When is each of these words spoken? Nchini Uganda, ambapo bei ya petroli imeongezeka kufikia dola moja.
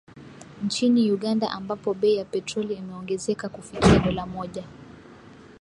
Nchini 0.65 1.11
Uganda, 1.11 1.51
ambapo 1.51 1.93
bei 1.93 2.13
ya 2.15 2.25
petroli 2.25 2.73
imeongezeka 2.73 3.49
kufikia 3.49 3.99
dola 3.99 4.25
moja. 4.25 4.63